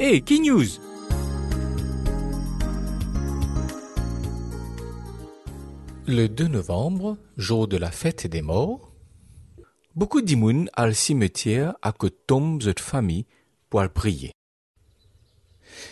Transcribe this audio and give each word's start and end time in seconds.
Hey, 0.00 0.22
Key 0.22 0.38
News 0.38 0.78
Le 6.06 6.28
2 6.28 6.46
novembre, 6.46 7.18
jour 7.36 7.66
de 7.66 7.76
la 7.76 7.90
fête 7.90 8.28
des 8.28 8.40
morts, 8.40 8.92
beaucoup 9.96 10.20
d'imoun 10.20 10.70
al 10.74 10.94
cimetière 10.94 11.74
à 11.82 11.90
que 11.90 12.06
tombe 12.06 12.62
cette 12.62 12.78
famille 12.78 13.26
pour 13.70 13.82
le 13.82 13.88
prier. 13.88 14.30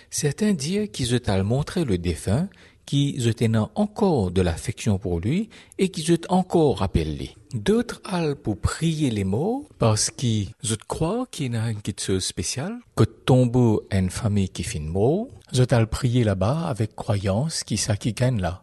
Certains 0.09 0.53
disent 0.53 0.89
qu'ils 0.93 1.13
ont 1.17 1.45
montré 1.45 1.85
le 1.85 1.99
défunt, 1.99 2.49
qu'ils 2.87 3.29
ont 3.29 3.71
encore 3.75 4.31
de 4.31 4.41
l'affection 4.41 4.99
pour 4.99 5.21
lui 5.21 5.51
et 5.77 5.91
qu'ils 5.91 6.13
ont 6.15 6.19
encore 6.29 6.79
rappelé. 6.79 7.37
D'autres 7.53 8.01
al 8.05 8.37
pour 8.37 8.59
prier 8.59 9.11
les 9.11 9.25
morts 9.25 9.65
parce 9.79 10.11
qu'ils 10.11 10.51
croient 10.89 11.27
qu'il 11.31 11.53
y 11.53 11.57
a 11.57 11.71
une 11.71 11.81
chose 11.99 12.25
spéciale, 12.25 12.79
que 12.95 13.05
tombe 13.05 13.83
une 13.91 14.11
famille 14.11 14.49
qui 14.49 14.63
finit 14.63 14.89
mort. 14.89 15.27
Ils 15.53 15.63
ont 15.63 15.87
prier 15.87 16.25
là-bas 16.25 16.67
avec 16.67 16.95
croyance 16.95 17.65
qui 17.65 17.77
ça 17.77 17.97
qui 17.97 18.15
là. 18.19 18.63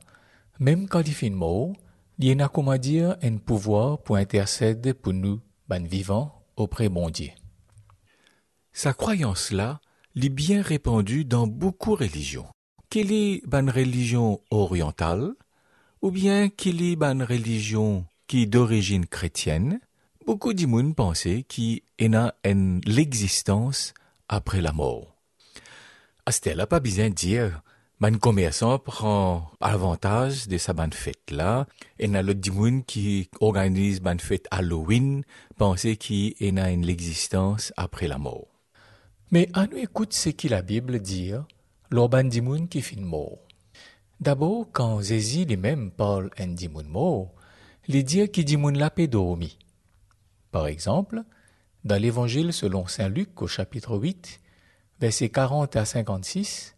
Même 0.60 0.88
quand 0.88 1.02
il 1.06 1.14
finit 1.14 1.36
mort, 1.36 1.74
il 2.20 2.40
y 2.40 2.42
a 2.42 2.48
comment 2.48 2.78
dire 2.78 3.18
un 3.22 3.38
pouvoir 3.38 4.00
pour 4.00 4.16
intercéder 4.16 4.94
pour 4.94 5.14
nous, 5.14 5.42
ben 5.68 5.86
vivants, 5.86 6.44
auprès 6.56 6.88
bon 6.88 7.10
Dieu. 7.10 7.32
Sa 8.72 8.94
croyance-là, 8.94 9.82
est 10.16 10.30
bien 10.30 10.62
répandue 10.62 11.26
dans 11.26 11.48
beaucoup 11.48 11.96
de 11.96 12.04
religions. 12.04 12.48
Qu'il 12.94 13.12
est 13.12 13.42
une 13.52 13.72
religion 13.72 14.40
orientale, 14.52 15.34
ou 16.04 16.12
bien 16.12 16.50
qu'il 16.50 16.84
est 16.84 17.02
une 17.02 17.24
religion 17.24 18.06
qui 18.28 18.44
est 18.44 18.46
d'origine 18.46 19.08
chrétienne, 19.08 19.80
beaucoup 20.28 20.54
d'immunes 20.54 20.94
pensaient 20.94 21.42
qu'il 21.42 21.82
y 22.00 22.16
a 22.16 22.36
une 22.46 22.82
l'existence 22.86 23.96
après 24.30 24.62
la 24.62 24.74
mort. 24.74 25.18
À 26.28 26.32
ce 26.32 26.66
pas 26.66 26.80
besoin 26.80 27.10
de 27.10 27.16
dire, 27.16 27.64
man 28.00 28.20
commerçant 28.20 28.78
prend 28.78 29.50
avantage 29.60 30.48
de 30.48 30.60
sa 30.60 30.74
bonne 30.74 30.94
fête 30.94 31.32
là, 31.32 31.66
et 31.98 32.14
a 32.14 32.22
le 32.22 32.36
dimoun 32.36 32.84
qui 32.84 33.28
organise 33.40 34.02
une 34.06 34.20
fête 34.20 34.46
Halloween, 34.52 35.24
penser 35.58 35.98
qu'il 35.98 36.36
y 36.40 36.60
a 36.60 36.70
une 36.70 36.86
l'existence 36.86 37.74
après 37.76 38.08
la 38.08 38.20
mort. 38.20 38.50
Mais 39.32 39.50
à 39.54 39.66
nous 39.66 39.78
écoute 39.78 40.14
ce 40.14 40.30
que 40.30 40.48
la 40.48 40.62
Bible 40.62 41.00
dit, 41.00 41.32
qui. 42.98 43.40
D'abord, 44.20 44.66
quand 44.72 45.02
Zézi 45.02 45.46
lui-même 45.46 45.92
parle 45.92 46.32
un 46.40 46.48
dimoun 46.48 46.88
mort, 46.88 47.32
il 47.88 48.04
dit 48.04 48.28
qu'il 48.30 48.46
dimoun 48.46 48.76
l'a 48.76 48.90
dormi. 49.08 49.60
Par 50.52 50.66
exemple, 50.66 51.22
dans 51.84 52.02
l'évangile 52.02 52.52
selon 52.52 52.88
saint 52.88 53.10
Luc 53.10 53.40
au 53.44 53.48
chapitre 53.48 53.96
8, 53.96 54.40
versets 55.02 55.30
40 55.30 55.76
à 55.76 55.86
56, 55.86 56.76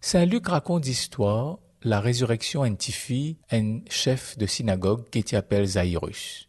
saint 0.00 0.24
Luc 0.24 0.48
raconte 0.48 0.86
l'histoire 0.86 1.58
la 1.82 2.00
résurrection 2.00 2.62
d'un 2.62 2.74
petit 2.74 3.36
un 3.50 3.80
chef 3.90 4.38
de 4.38 4.46
synagogue 4.46 5.10
qui 5.10 5.22
s'appelle 5.26 5.66
Zairus. 5.66 6.48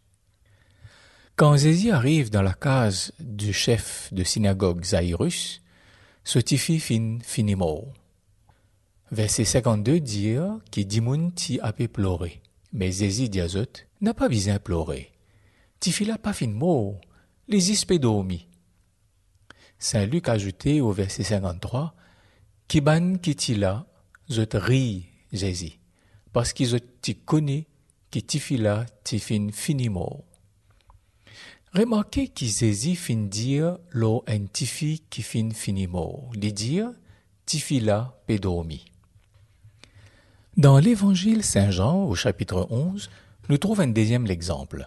Quand 1.36 1.58
Zézi 1.58 1.92
arrive 1.92 2.30
dans 2.30 2.44
la 2.44 2.54
case 2.54 3.12
du 3.20 3.52
chef 3.52 4.14
de 4.14 4.24
synagogue 4.24 4.86
Zairus, 4.86 5.63
ce 6.24 6.40
tifi 6.40 6.80
fin 6.80 7.20
finit 7.22 7.56
mort. 7.56 7.94
Verset 9.12 9.46
52 9.46 10.00
dit 10.00 10.36
que 10.72 10.82
Dimoun 10.82 11.32
ti 11.34 11.60
a 11.62 11.74
pu 11.74 11.88
pleurer. 11.88 12.42
Mais 12.72 12.92
Zézi 12.92 13.30
dit 13.30 13.42
n'a 14.02 14.14
pas 14.14 14.30
besoin 14.30 14.58
pleurer. 14.58 15.12
Tifi 15.80 16.06
l'a 16.06 16.18
pas 16.18 16.34
fin 16.34 16.48
mort, 16.48 17.00
les 17.48 17.72
ispé 17.72 18.00
dormi. 18.00 18.48
Saint 19.78 20.06
Luc 20.06 20.30
ajouté 20.30 20.82
au 20.82 20.92
verset 20.92 21.24
53, 21.24 21.94
Kiban 22.68 23.18
ti 23.18 23.56
là, 23.56 23.86
zot 24.32 24.54
ri 24.54 25.10
Zézi, 25.34 25.78
parce 26.32 26.54
qu'ils 26.54 26.80
ti 27.02 27.16
connaît 27.16 27.68
que 28.10 28.20
Tifi 28.20 28.58
là 28.58 28.86
ti 29.04 29.20
fin 29.20 29.50
fini 29.52 29.90
Remarquez 31.74 32.28
qu'Isési 32.28 32.96
fin 32.96 33.16
dire 33.16 33.80
lo 33.90 34.24
en 34.30 34.46
tifi 34.46 35.02
qui 35.10 35.24
fin 35.24 35.50
finimo, 35.50 36.30
li 36.36 36.54
dire 36.54 36.92
tifila 37.48 38.14
pédormi. 38.28 38.86
Dans 40.56 40.78
l'évangile 40.78 41.44
Saint 41.44 41.72
Jean, 41.72 42.04
au 42.04 42.14
chapitre 42.14 42.68
11, 42.70 43.10
nous 43.50 43.58
trouvons 43.58 43.82
un 43.82 43.88
deuxième 43.88 44.28
exemple. 44.28 44.86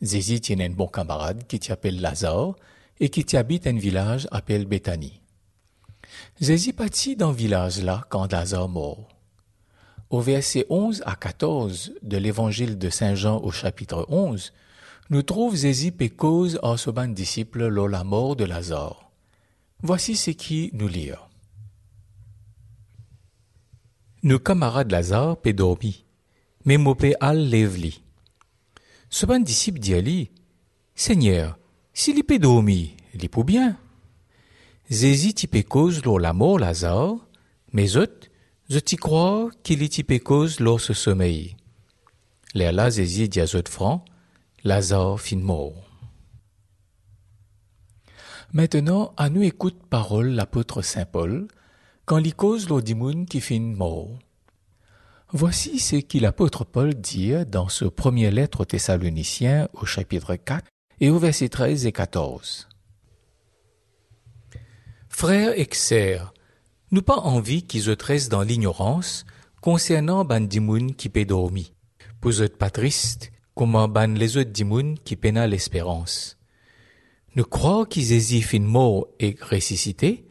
Zézi 0.00 0.40
tient 0.40 0.60
un 0.60 0.70
bon 0.70 0.86
camarade 0.86 1.46
qui 1.46 1.60
s'appelle 1.62 2.00
Lazare 2.00 2.56
et 2.98 3.10
qui 3.10 3.36
habite 3.36 3.66
un 3.66 3.76
village 3.76 4.26
appelé 4.30 4.64
Béthanie. 4.64 5.20
Zézi 6.40 6.72
partit 6.72 7.14
dans 7.14 7.32
village 7.32 7.82
là 7.82 8.06
quand 8.08 8.32
Lazare 8.32 8.70
mort. 8.70 9.06
Au 10.08 10.20
verset 10.20 10.64
11 10.70 11.02
à 11.04 11.14
14 11.14 11.92
de 12.00 12.16
l'évangile 12.16 12.78
de 12.78 12.88
Saint 12.88 13.14
Jean 13.14 13.38
au 13.42 13.50
chapitre 13.50 14.06
11, 14.08 14.54
nous 15.10 15.22
trouvons 15.22 15.56
Zézi 15.56 15.92
cause 16.16 16.60
en 16.62 16.76
ce 16.76 16.88
ban 16.88 17.08
disciple 17.08 17.66
lors 17.66 17.88
la 17.88 18.04
mort 18.04 18.36
de 18.36 18.44
Lazare. 18.44 19.10
Voici 19.82 20.14
ce 20.14 20.30
qui 20.30 20.70
nous 20.72 20.86
lit. 20.86 21.10
Nos 24.22 24.38
camarades 24.38 24.92
Lazare 24.92 25.36
pe 25.36 25.50
dormi, 25.50 26.04
mais 26.64 26.76
mopé 26.76 27.14
al 27.20 27.48
lève-li. 27.48 28.02
Ce 29.08 29.26
ban 29.26 29.40
disciple 29.40 29.80
dit 29.80 29.94
à 29.94 30.00
lui, 30.00 30.30
Seigneur, 30.94 31.58
s'il 31.92 32.18
y 32.18 32.22
peut 32.22 32.38
dormi, 32.38 32.94
il 33.14 33.28
peut 33.28 33.42
bien. 33.42 33.76
Zézi 34.90 35.34
t'y 35.34 35.48
cause 35.64 36.04
lors 36.04 36.20
la 36.20 36.32
mort 36.32 36.60
Lazare, 36.60 37.16
mais 37.72 37.96
autres, 37.96 38.28
je 38.68 38.78
t'y 38.78 38.96
crois 38.96 39.50
qu'il 39.64 39.82
y 39.82 40.20
cause 40.20 40.60
lors 40.60 40.80
ce 40.80 40.92
sommeil. 40.92 41.56
L'air 42.54 42.90
Zézi 42.90 43.28
dit 43.28 43.40
à 43.40 43.46
francs, 43.68 44.04
Lazare 44.62 45.18
fin 45.18 45.38
mort. 45.38 45.72
Maintenant, 48.52 49.14
à 49.16 49.30
nous 49.30 49.42
écoute 49.42 49.86
parole 49.88 50.28
l'apôtre 50.28 50.82
Saint 50.82 51.06
Paul, 51.06 51.48
quand 52.04 52.18
il 52.18 52.34
cause 52.34 52.68
l'odimoun 52.68 53.24
qui 53.24 53.40
fin 53.40 53.60
mort. 53.60 54.18
Voici 55.32 55.78
ce 55.78 55.96
que 55.96 56.18
l'apôtre 56.18 56.64
Paul 56.64 56.92
dit 56.92 57.32
dans 57.46 57.68
ce 57.68 57.86
premier 57.86 58.30
lettre 58.30 58.60
aux 58.60 58.64
Thessaloniciens 58.66 59.68
au 59.72 59.86
chapitre 59.86 60.34
4 60.34 60.66
et 61.00 61.08
au 61.08 61.18
verset 61.18 61.48
13 61.48 61.86
et 61.86 61.92
14. 61.92 62.68
Frères 65.08 65.58
et 65.58 65.68
sœurs, 65.72 66.34
nous 66.90 67.02
pas 67.02 67.16
envie 67.16 67.62
qu'ils 67.62 67.84
se 67.84 67.92
tressent 67.92 68.28
dans 68.28 68.42
l'ignorance 68.42 69.24
concernant 69.62 70.24
bandimoun 70.26 70.94
qui 70.94 71.08
peut 71.08 71.24
dormir. 71.24 71.66
Vous 72.20 72.42
êtes 72.42 72.58
pas 72.58 72.70
triste 72.70 73.32
comment 73.54 73.88
ban 73.88 74.08
les 74.08 74.36
autres 74.36 74.50
dimoun 74.50 74.98
qui 74.98 75.16
pena 75.16 75.46
l'espérance? 75.46 76.38
Nous 77.36 77.44
croyons 77.44 77.84
qu'Isési 77.84 78.42
fin 78.42 78.60
mort 78.60 79.08
et 79.20 79.36
ressuscité, 79.40 80.26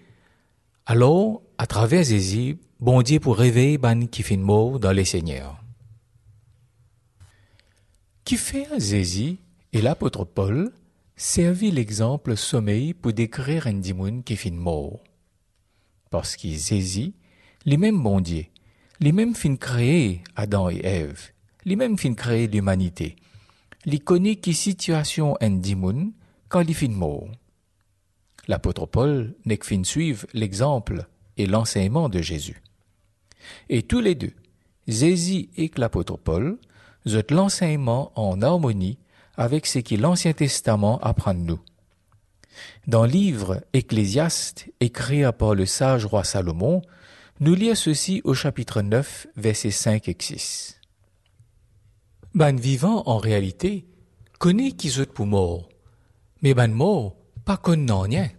alors, 0.86 1.44
à 1.60 1.68
travers 1.68 2.04
Zézi, 2.04 2.58
bon 2.80 3.04
Dieu 3.04 3.20
pour 3.20 3.38
réveiller 3.38 3.78
ban 3.78 4.08
qui 4.08 4.24
fin 4.24 4.38
mort 4.38 4.80
dans 4.80 4.92
les 4.92 5.06
seigneurs. 5.06 5.64
Qui 8.26 8.38
fait 8.38 8.68
Zézi 8.80 9.38
et 9.72 9.84
l'apôtre 9.84 10.26
Paul 10.26 10.72
servit 11.16 11.70
l'exemple 11.70 12.36
sommeil 12.36 12.96
pour 12.96 13.14
décrire 13.14 13.68
un 13.68 13.74
dimoun 13.74 14.24
qui 14.24 14.36
fin 14.36 14.50
mort? 14.50 15.04
Parce 16.10 16.36
qu'Zézi, 16.36 17.14
les 17.66 17.78
mêmes 17.78 18.02
bon 18.02 18.20
Dieu, 18.20 18.46
les 19.00 19.12
mêmes 19.12 19.36
fin 19.36 19.56
créés 19.58 20.24
Adam 20.36 20.72
et 20.72 20.82
Ève, 20.84 21.30
les 21.66 21.76
mêmes 21.76 21.98
fin 21.98 22.14
créer 22.14 22.48
l'humanité. 22.48 23.16
Li 23.86 24.00
connaît 24.00 24.36
qui 24.36 24.54
situation 24.54 25.36
en 25.42 25.62
li 26.62 26.74
Paul 28.88 29.36
n'est 29.46 29.60
fin 29.62 29.84
suivre 29.84 30.26
l'exemple 30.34 31.08
et 31.38 31.46
l'enseignement 31.46 32.10
de 32.10 32.22
Jésus. 32.22 32.62
Et 33.70 33.84
tous 33.84 34.02
les 34.02 34.16
deux, 34.16 34.34
Zézi 34.88 35.50
et 35.56 35.72
l'apôtre 35.78 36.18
Paul, 36.18 36.58
l'enseignement 37.32 38.12
en 38.16 38.42
harmonie 38.42 38.98
avec 39.38 39.68
ce 39.68 39.80
que 39.80 39.96
l'Ancien 39.96 40.34
Testament 40.34 41.00
apprend 41.00 41.34
de 41.34 41.40
nous. 41.40 41.60
Dans 42.88 43.06
le 43.06 43.12
livre 43.12 43.64
Ecclésiaste, 43.74 44.68
écrit 44.80 45.24
par 45.38 45.56
le 45.56 45.66
sage 45.66 46.06
roi 46.06 46.24
Salomon, 46.24 46.82
nous 47.40 47.56
lisons 47.56 47.76
ceci 47.76 48.22
au 48.26 48.34
chapitre 48.34 48.82
9, 48.82 49.28
versets 49.38 49.72
5 49.72 50.10
et 50.10 50.18
6. 50.20 50.79
Ban 52.36 52.56
vivant, 52.56 53.04
en 53.08 53.18
réalité, 53.18 53.86
connaît 54.38 54.72
qui 54.72 54.90
zut 54.90 55.12
pour 55.12 55.26
mort. 55.26 55.70
Mais 56.42 56.54
ban 56.54 56.68
mort, 56.68 57.16
pas 57.46 57.58
connaît 57.58 57.92
rien. 57.92 58.30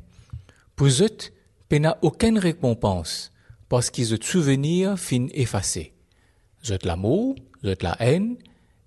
Pour 0.76 0.88
zut, 0.88 1.32
n'a 1.72 1.98
aucune 2.02 2.38
récompense, 2.38 3.32
parce 3.68 3.90
qu'ils 3.90 4.06
zut 4.06 4.24
souvenir 4.24 4.98
fin 4.98 5.26
effacé. 5.32 5.92
Zut 6.64 6.84
l'amour, 6.84 7.34
zut 7.64 7.82
la 7.82 7.96
haine, 8.00 8.36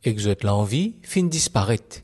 et 0.03 0.17
zut 0.17 0.43
l'envie 0.43 0.95
fin 1.03 1.23
disparaître. 1.23 2.01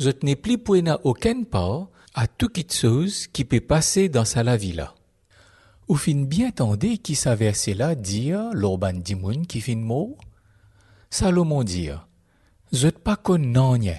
Zut 0.00 0.22
n'est 0.22 0.36
plus 0.36 0.58
pour 0.58 0.76
aucune 1.04 1.46
part 1.46 1.88
à 2.14 2.26
tout 2.26 2.50
chose 2.70 3.26
qui 3.26 3.44
peut 3.44 3.60
passer 3.60 4.08
dans 4.08 4.24
sa 4.24 4.42
la 4.42 4.56
vie 4.56 4.72
là. 4.72 4.94
ou 5.88 5.96
fin 5.96 6.24
bien 6.24 6.50
tendez 6.50 6.98
qui 6.98 7.14
sa 7.14 7.34
verset 7.34 7.74
là 7.74 7.94
dire 7.94 8.50
l'orban 8.52 8.92
dimoun 8.94 9.46
qui 9.46 9.60
fin 9.60 9.76
mot? 9.76 10.16
Salomon 11.10 11.62
dire, 11.62 12.08
connais 13.22 13.58
rien. 13.58 13.98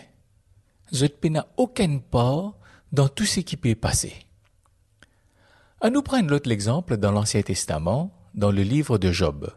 Je 0.92 1.06
n'a 1.30 1.48
aucun 1.58 2.00
part 2.00 2.56
dans 2.92 3.10
tout 3.10 3.26
ce 3.26 3.40
qui 3.42 3.58
peut 3.58 3.76
passer. 3.76 4.14
À 5.82 5.90
nous 5.90 6.02
prendre 6.02 6.30
l'autre 6.30 6.52
exemple 6.52 6.98
dans 6.98 7.12
l'Ancien 7.12 7.42
Testament, 7.42 8.12
dans 8.34 8.52
le 8.52 8.64
livre 8.64 8.98
de 8.98 9.12
Job. 9.12 9.52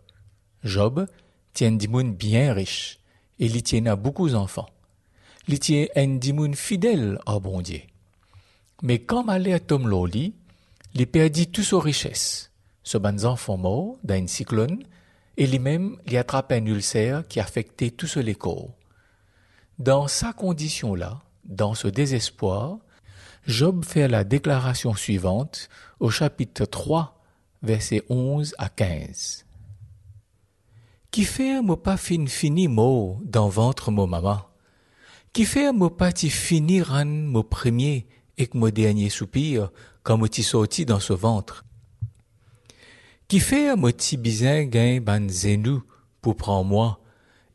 Job 0.65 1.07
tient 1.53 1.73
dimoun 1.73 2.15
bien 2.15 2.53
riche, 2.53 3.01
et 3.39 3.47
il 3.47 3.63
tient 3.63 3.87
à 3.87 3.97
beaucoup 3.97 4.29
d'enfants. 4.29 4.69
Il 5.47 5.59
tient 5.59 5.87
un 5.97 6.17
dimoun 6.17 6.55
fidèle 6.55 7.19
à 7.27 7.39
bon 7.39 7.61
Dieu. 7.61 7.81
Mais 8.83 8.99
quand 8.99 9.25
malheur 9.25 9.57
à 9.57 9.61
Tom 9.61 9.89
Loli, 9.89 10.35
il 10.95 11.07
perdit 11.07 11.49
toute 11.49 11.65
sa 11.65 11.81
richesse. 11.81 12.53
Ce 12.83 12.99
ban 12.99 13.25
enfant 13.25 13.57
mort 13.57 13.97
d'un 14.05 14.27
cyclone, 14.27 14.85
et 15.37 15.47
lui-même 15.47 15.97
il 16.07 16.17
attrape 16.17 16.53
un 16.53 16.65
ulcère 16.67 17.27
qui 17.29 17.41
affectait 17.41 17.91
tout 17.91 18.07
ce 18.07 18.21
corps. 18.33 18.78
Dans 19.79 20.09
sa 20.09 20.33
condition-là, 20.33 21.23
dans 21.45 21.75
ce 21.75 21.87
désespoir, 21.87 22.79
Job 23.47 23.85
fait 23.85 24.09
la 24.09 24.25
déclaration 24.25 24.93
suivante 24.95 25.69
au 26.01 26.11
chapitre 26.11 26.65
3, 26.65 27.23
versets 27.63 28.03
11 28.09 28.57
à 28.59 28.71
15. 28.71 29.47
Qui 31.13 31.27
mo 31.63 31.77
pas 31.77 31.97
fin 31.97 32.27
fini 32.27 32.67
mot 32.67 33.21
dans 33.23 33.49
ventre 33.49 33.93
mo 33.93 34.09
maman? 34.09 34.43
Qui 35.33 35.47
mo 35.73 35.91
pas 35.91 36.11
ti 36.11 36.29
finir 36.29 36.93
an 36.93 37.07
mo 37.07 37.45
premier 37.45 38.09
et 38.37 38.51
mo 38.55 38.71
dernier 38.71 39.11
soupir 39.11 39.71
quand 40.03 40.19
mo 40.19 40.27
ti 40.27 40.43
sorti 40.43 40.87
dans 40.87 41.01
ce 41.01 41.13
ventre? 41.13 41.65
Qui 43.29 43.41
mo 43.77 43.93
ti 43.93 44.17
bizin 44.17 44.65
gain 44.65 45.01
ban 45.01 45.29
zenou 45.29 45.85
pour 46.21 46.37
prendre 46.37 46.69
moi 46.69 47.01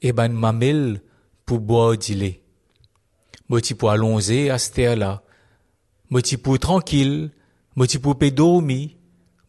et 0.01 0.13
ban 0.13 0.29
mamel 0.29 1.01
pour 1.45 1.59
boire 1.59 1.97
du 1.97 2.13
lait? 2.13 2.41
Mo 3.49 3.59
ti 3.59 3.73
pour 3.73 3.91
allonger 3.91 4.49
à 4.49 4.57
cette 4.57 4.97
là 4.97 5.23
Moti 6.13 6.37
pour 6.37 6.59
tranquille, 6.59 7.31
moti 7.75 7.97
pour 7.97 8.13
dormir, 8.13 8.91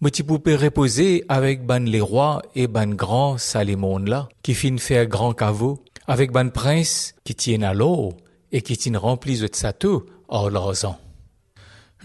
moti 0.01 0.23
pour 0.23 0.39
reposer 0.39 1.23
avec 1.29 1.67
ban 1.67 1.81
les 1.81 2.01
rois 2.01 2.41
et 2.55 2.69
ban 2.69 2.87
grand 2.87 3.37
Salimon 3.37 3.99
là, 3.99 4.31
qui 4.43 4.55
fin 4.55 4.79
faire 4.79 5.07
grand 5.07 5.35
caveau, 5.35 5.85
avec 6.07 6.33
ban 6.33 6.49
prince 6.49 7.15
qui 7.23 7.35
tiennent 7.35 7.65
à 7.65 7.75
l'eau 7.75 8.15
et 8.51 8.63
qui 8.63 8.79
tiennent 8.79 8.97
remplis 8.97 9.41
de 9.41 9.49
sato 9.53 10.07
hors 10.29 10.49
leurs 10.49 10.87
ans. 10.87 10.99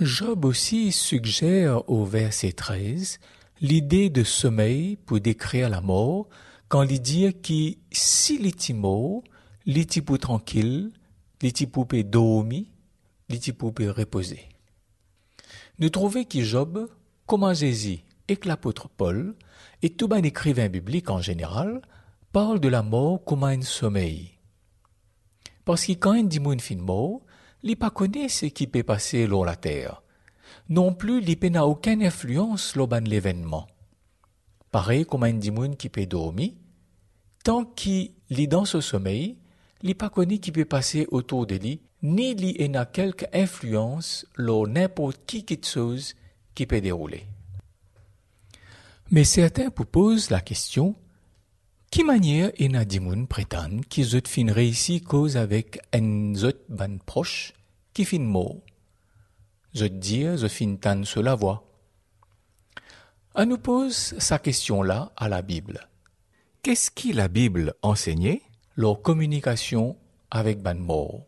Job 0.01 0.43
aussi 0.43 0.91
suggère 0.91 1.89
au 1.89 2.03
verset 2.03 2.51
13 2.51 3.19
l'idée 3.61 4.09
de 4.09 4.25
sommeil 4.25 4.97
pour 5.05 5.21
décrire 5.21 5.69
la 5.69 5.79
mort 5.79 6.27
quand 6.67 6.83
il 6.83 7.01
dit 7.01 7.33
que 7.41 7.77
si 7.93 8.39
l'itimo, 9.69 10.15
l'itipo 10.15 10.17
tranquille, 10.17 10.91
l'itipo 11.41 11.87
dormir, 12.03 12.65
l'itipo 13.29 13.71
reposer. 13.77 14.49
Nous 15.77 15.89
trouvons 15.89 16.23
que 16.23 16.41
Job, 16.41 16.89
comme 17.27 17.53
Jésus 17.53 17.99
et 18.27 18.35
que 18.35 18.47
l'apôtre 18.47 18.89
Paul, 18.89 19.35
et 19.83 19.91
tout 19.91 20.09
un 20.11 20.23
écrivain 20.23 20.69
biblique 20.69 21.09
en 21.11 21.21
général, 21.21 21.81
parle 22.31 22.59
de 22.59 22.67
la 22.67 22.81
mort 22.81 23.23
comme 23.23 23.43
un 23.43 23.61
sommeil. 23.61 24.31
Parce 25.65 25.85
que 25.85 25.91
quand 25.93 26.13
un 26.13 26.23
démon 26.23 26.57
fin 26.57 26.75
mort, 26.75 27.21
il 27.61 27.77
pas 27.77 27.91
connaît 27.91 28.27
ce 28.27 28.47
qui 28.47 28.65
peut 28.65 28.83
passer 28.83 29.27
sur 29.27 29.45
la 29.45 29.55
terre. 29.55 30.01
Non 30.67 30.93
plus, 30.93 31.23
il 31.23 31.51
n'a 31.51 31.67
aucune 31.67 32.03
influence 32.03 32.71
sur 32.71 32.87
l'événement. 32.87 33.67
Pareil 34.71 35.05
comme 35.05 35.23
un 35.23 35.33
démon 35.33 35.75
qui 35.75 35.89
peut 35.89 36.07
dormir, 36.07 36.53
tant 37.43 37.65
qu'il 37.65 38.13
est 38.31 38.47
dans 38.47 38.65
ce 38.65 38.81
sommeil, 38.81 39.38
il 39.81 39.95
pas 39.95 40.09
connaît 40.09 40.39
qui 40.39 40.51
peut 40.51 40.65
passer 40.65 41.07
autour 41.11 41.47
de 41.47 41.55
lui 41.55 41.81
ni 42.01 42.33
li 42.33 42.75
a 42.75 42.85
quelque 42.85 43.25
influence 43.33 44.25
sur 44.37 44.67
n'importe 44.67 45.19
qui 45.25 45.43
quelque 45.45 45.67
chose 45.67 46.15
qui 46.55 46.65
peut 46.65 46.81
dérouler. 46.81 47.25
Mais 49.11 49.23
certains 49.23 49.69
posent 49.69 50.29
la 50.29 50.41
question 50.41 50.95
qui 51.91 52.03
manière 52.03 52.51
ena 52.59 52.85
dimoun 52.85 53.27
prétendent 53.27 53.85
qui 53.85 54.03
zot 54.03 54.27
fin 54.27 54.51
réussi 54.51 55.01
cause 55.01 55.35
avec 55.37 55.79
un 55.93 56.35
zot 56.35 56.59
ban 56.69 56.97
proche 57.05 57.53
qui 57.93 58.05
fin 58.05 58.19
mot. 58.19 58.63
Zot 59.75 59.89
dire 59.89 60.37
zot 60.37 60.49
fin 60.49 60.75
tan 60.75 61.03
sur 61.03 61.23
la. 61.23 61.37
On 63.35 63.45
nous 63.45 63.57
pose 63.57 64.15
sa 64.19 64.37
question-là 64.37 65.11
à 65.17 65.27
la 65.29 65.41
Bible. 65.41 65.87
Qu'est-ce 66.61 66.91
qui 66.91 67.13
la 67.13 67.27
Bible 67.27 67.73
enseignait 67.81 68.41
leur 68.79 69.01
communication 69.01 69.97
avec 70.31 70.61
ban 70.61 70.75
mort? 70.75 71.25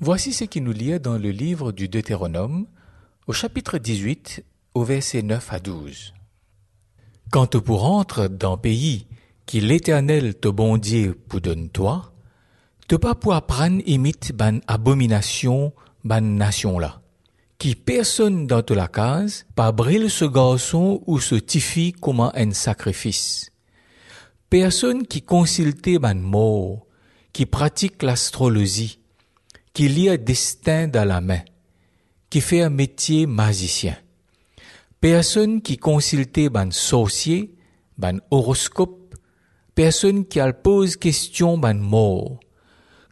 Voici 0.00 0.32
ce 0.32 0.42
qui 0.42 0.60
nous 0.60 0.72
lie 0.72 0.98
dans 0.98 1.16
le 1.16 1.30
livre 1.30 1.70
du 1.70 1.86
Deutéronome, 1.86 2.66
au 3.28 3.32
chapitre 3.32 3.78
18, 3.78 4.44
au 4.74 4.82
verset 4.82 5.22
9 5.22 5.52
à 5.52 5.60
12. 5.60 6.12
Quand 7.30 7.46
tu 7.46 7.60
pour 7.60 7.82
rentrer 7.82 8.28
dans 8.28 8.58
pays 8.58 9.06
qui 9.46 9.60
l'Éternel 9.60 10.34
te 10.34 10.48
bondier 10.48 11.12
pour 11.12 11.40
donne 11.40 11.68
toi, 11.68 12.12
te 12.88 12.96
pas 12.96 13.14
pour 13.14 13.40
prendre 13.42 13.80
imite 13.86 14.32
ban 14.32 14.58
abomination 14.66 15.72
ban 16.02 16.22
nation 16.22 16.80
là, 16.80 17.02
qui 17.58 17.76
personne 17.76 18.48
dans 18.48 18.64
la 18.70 18.88
case 18.88 19.46
pas 19.54 19.70
brille 19.70 20.10
ce 20.10 20.24
garçon 20.24 21.04
ou 21.06 21.20
ce 21.20 21.36
tifi 21.36 21.92
comme 21.92 22.32
un 22.34 22.50
sacrifice. 22.50 23.52
Personne 24.50 25.06
qui 25.06 25.22
consulte 25.22 26.00
ban 26.00 26.16
mort, 26.16 26.84
qui 27.32 27.46
pratique 27.46 28.02
l'astrologie, 28.02 28.98
qui 29.72 29.86
lit 29.86 30.08
un 30.08 30.16
destin 30.16 30.88
dans 30.88 31.06
la 31.06 31.20
main, 31.20 31.42
qui 32.30 32.40
fait 32.40 32.62
un 32.62 32.68
métier 32.68 33.26
magicien. 33.26 33.96
Personne 35.00 35.62
qui 35.62 35.76
consulte 35.76 36.50
ban 36.50 36.72
sorcier, 36.72 37.54
ban 37.96 38.16
horoscope, 38.32 39.14
personne 39.76 40.26
qui 40.26 40.40
pose 40.64 40.96
question 40.96 41.56
ban 41.56 41.74
mort. 41.74 42.40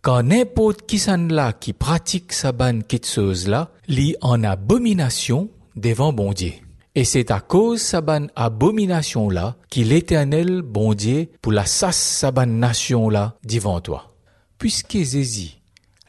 Quand 0.02 0.24
n'importe 0.24 0.86
qui 0.86 0.98
s'en 0.98 1.28
là 1.28 1.52
qui 1.52 1.72
pratique 1.72 2.32
sa 2.32 2.50
ban 2.50 2.80
chose 3.04 3.46
là, 3.46 3.70
lit 3.86 4.16
en 4.22 4.42
abomination 4.42 5.50
devant 5.76 6.12
bon 6.12 6.32
Dieu. 6.32 6.54
Et 6.94 7.04
c'est 7.04 7.30
à 7.30 7.40
cause 7.40 7.80
sa 7.80 8.00
ban 8.00 8.26
abomination 8.34 9.30
là 9.30 9.56
qu'il 9.70 9.88
l'éternel 9.88 10.62
bon 10.62 10.94
Dieu 10.94 11.28
pour 11.42 11.52
la 11.52 11.66
sasse 11.66 11.96
sa 11.96 12.30
ban 12.30 12.46
nation 12.46 13.08
là 13.08 13.36
devant 13.44 13.80
toi. 13.80 14.14
Puisque 14.58 14.96
Zézi 14.96 15.58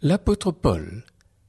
L'apôtre 0.02 0.52
Paul 0.52 1.04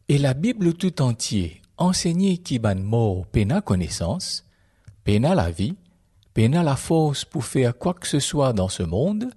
et 0.09 0.19
la 0.19 0.35
Bible 0.35 0.75
tout 0.75 1.03
entier 1.03 1.63
enseignaient 1.79 2.39
qui 2.39 2.59
ban 2.59 2.75
mort 2.75 3.25
pena 3.27 3.61
connaissance, 3.61 4.45
pena 5.05 5.37
la 5.37 5.53
vie, 5.53 5.77
pena 6.35 6.65
la 6.65 6.75
force 6.75 7.25
pour 7.25 7.45
faire 7.45 7.79
quoi 7.79 7.95
que 7.95 8.09
ce 8.09 8.19
soit 8.19 8.53
dans 8.53 8.69
ce 8.69 8.83
monde, 8.83 9.31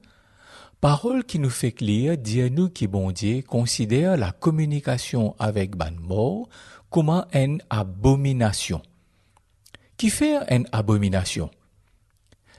parole 0.81 1.23
qui 1.23 1.37
nous 1.37 1.51
fait 1.51 1.79
lire 1.79 2.17
dire 2.17 2.49
nous 2.51 2.69
qui 2.69 2.87
bon 2.87 3.13
considère 3.47 4.17
la 4.17 4.31
communication 4.31 5.35
avec 5.37 5.75
ban 5.75 5.93
mort 6.01 6.49
comme 6.89 7.23
une 7.33 7.61
abomination. 7.69 8.81
Qui 10.03 10.09
fait 10.09 10.35
une 10.53 10.67
abomination? 10.73 11.49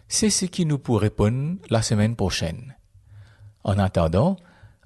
C'est 0.08 0.30
ce 0.30 0.46
qui 0.46 0.64
nous 0.64 0.78
pourrait 0.78 1.08
répondre 1.08 1.58
la 1.68 1.82
semaine 1.82 2.16
prochaine. 2.16 2.74
En 3.64 3.78
attendant, 3.78 4.36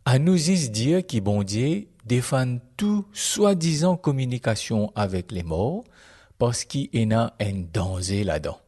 à 0.05 0.19
nous 0.19 0.51
y 0.51 0.69
dire 0.69 1.07
que 1.07 1.21
bon 1.21 1.45
Dieu 1.45 1.87
défend 2.05 2.59
tout 2.77 3.07
soi-disant 3.13 3.97
communication 3.97 4.91
avec 4.97 5.31
les 5.31 5.45
morts 5.45 5.85
parce 6.37 6.65
qu'il 6.65 6.89
y 6.93 7.15
a 7.15 7.33
un 7.39 7.63
danger 7.73 8.25
là-dedans. 8.25 8.59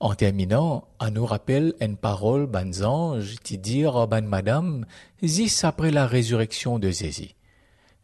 En 0.00 0.14
terminant, 0.14 0.88
à 0.98 1.10
nous 1.10 1.26
rappelle 1.26 1.74
une 1.82 1.98
parole 1.98 2.46
ban 2.46 2.72
ange 2.82 3.34
qui 3.42 3.58
dit 3.58 3.84
à 3.84 4.06
ban 4.06 4.22
madame 4.22 4.86
zis 5.22 5.60
après 5.62 5.90
la 5.90 6.06
résurrection 6.06 6.78
de 6.78 6.88
Jésus. 6.88 7.32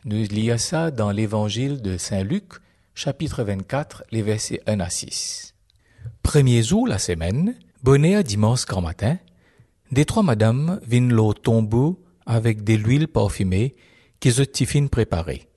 Nous 0.04 0.25
lisons 0.25 0.59
ça 0.59 0.90
dans 0.90 1.11
l'évangile 1.11 1.80
de 1.80 1.97
Saint 1.97 2.23
Luc, 2.23 2.61
chapitre 2.95 3.43
24, 3.43 4.05
les 4.11 4.23
versets 4.23 4.61
1 4.67 4.81
à 4.81 4.91
6. 4.91 5.55
Premier 6.23 6.63
jour 6.63 6.87
la 6.87 6.99
semaine, 6.99 7.55
bonnet 7.83 8.23
dimanche 8.23 8.67
grand 8.67 8.83
matin, 8.83 9.19
des 9.91 10.05
trois 10.05 10.23
madames 10.23 10.81
viennent 10.87 11.13
le 11.13 11.35
tombeau 11.35 12.03
avec 12.27 12.65
de 12.65 12.75
l'huile 12.75 13.09
parfumée 13.09 13.75
que 14.21 14.31
je 14.31 14.43
tiffin 14.43 14.87
préparée. 14.87 15.49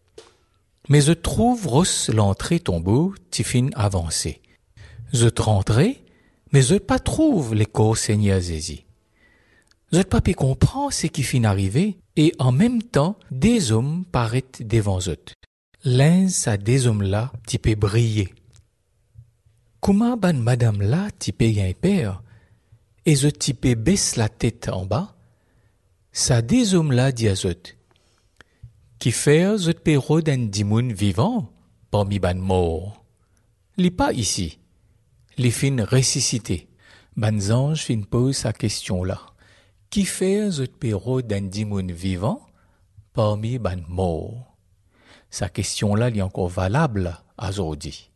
Mais 0.89 1.01
je 1.01 1.13
trouve 1.13 1.67
rosse 1.67 2.09
l'entrée 2.09 2.59
tombeau 2.59 3.13
tiffin 3.31 3.69
avancée. 3.75 4.41
Je 5.13 5.27
rentrer, 5.37 6.03
mais 6.51 6.61
je 6.61 6.75
pas 6.75 6.99
trouve 6.99 7.53
les 7.53 7.65
corps 7.65 7.97
Seigneur 7.97 8.39
Zézi. 8.39 8.85
Je 9.91 10.01
pas 10.01 10.21
pu 10.21 10.33
comprendre 10.33 10.91
ce 10.91 11.07
qui 11.07 11.23
fin 11.23 11.43
arrivé, 11.43 11.97
et 12.15 12.33
en 12.39 12.51
même 12.51 12.81
temps, 12.81 13.17
des 13.31 13.71
hommes 13.71 14.03
paraissent 14.11 14.61
devant 14.61 14.99
eux. 15.07 15.17
L'un, 15.87 16.29
ça 16.29 16.57
des 16.57 16.87
hommes-là, 16.87 17.31
qui 17.45 17.59
peut 17.59 17.75
briller. 17.75 18.33
Comment 19.81 20.17
ban 20.17 20.33
madame 20.33 20.81
là 20.81 21.09
type 21.19 21.43
un 21.43 21.73
père 21.73 22.23
et 23.05 23.15
je 23.15 23.27
type 23.27 23.67
baisse 23.67 24.15
la 24.15 24.27
tête 24.27 24.67
en 24.67 24.87
bas, 24.87 25.15
des 26.41 26.73
hommes 26.73 26.91
là 26.91 27.11
dit 27.11 27.29
à 27.29 27.35
qui 28.97 29.11
fait 29.11 29.59
je 29.59 29.71
péro 29.71 30.21
d'un 30.21 30.47
dimoun 30.47 30.91
vivant 30.91 31.51
parmi 31.91 32.17
ban 32.17 32.33
mort. 32.33 33.05
Li 33.77 33.91
pas 33.91 34.11
ici. 34.11 34.57
Les 35.37 35.51
fin 35.51 35.85
ressuscité. 35.85 36.67
Ban 37.15 37.37
ange 37.51 37.83
fin 37.83 38.01
pose 38.01 38.37
sa 38.37 38.53
question 38.53 39.03
là. 39.03 39.21
Qui 39.91 40.05
fait 40.05 40.49
je 40.49 40.63
péro 40.63 41.21
d'un 41.21 41.41
dimoun 41.41 41.91
vivant 41.91 42.41
parmi 43.13 43.59
ban 43.59 43.83
mort? 43.87 44.54
Sa 45.35 45.49
question 45.49 45.95
là 45.95 46.07
est 46.07 46.21
encore 46.21 46.47
valable 46.47 47.19
aujourd'hui. 47.37 48.09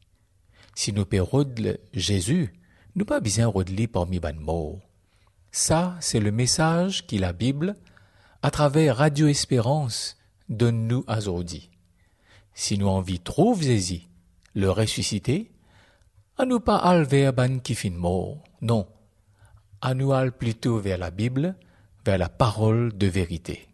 Si 0.74 0.94
nous 0.94 1.04
pérodle 1.04 1.78
Jésus, 1.94 2.54
nous 2.96 3.04
pas 3.04 3.20
besoin 3.20 3.48
rodler 3.48 3.88
parmi 3.88 4.22
ban 4.22 4.36
morts. 4.40 4.80
Ça, 5.52 5.98
c'est 6.00 6.22
le 6.22 6.32
message 6.32 7.06
que 7.08 7.18
la 7.18 7.34
Bible, 7.34 7.76
à 8.42 8.52
travers 8.52 8.96
Radio 8.96 9.28
Espérance, 9.28 10.16
donne 10.48 10.88
nous 10.88 11.04
aujourd'hui. 11.10 11.70
Si 12.54 12.78
nous 12.78 12.88
envie 12.88 13.20
trouve 13.20 13.64
Jésus, 13.64 14.04
le 14.54 14.72
ressusciter, 14.72 15.52
à 16.38 16.46
nous 16.46 16.62
pas 16.62 16.78
aller 16.78 17.04
vers 17.04 17.34
ban 17.34 17.60
qui 17.60 17.76
fin 17.76 17.90
mort, 17.90 18.42
non. 18.62 18.88
À 19.82 19.94
nous 19.94 20.14
aller 20.14 20.32
plutôt 20.32 20.80
vers 20.80 20.98
la 20.98 21.12
Bible, 21.12 21.58
vers 22.06 22.18
la 22.18 22.30
parole 22.30 22.98
de 22.98 23.08
vérité. 23.08 23.69